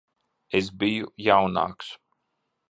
[0.59, 1.93] Es biju jaunāks.